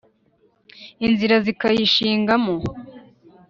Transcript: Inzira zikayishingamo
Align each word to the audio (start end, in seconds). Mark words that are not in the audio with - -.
Inzira 1.05 1.35
zikayishingamo 1.45 2.55